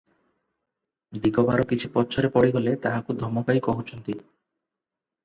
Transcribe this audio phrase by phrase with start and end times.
[1.25, 4.17] ଦିଗବାର କିଛି ପଛରେ ପଡ଼ିଗଲେ ତାହାକୁ ଧମକାଇ କହୁ ଅଛନ୍ତି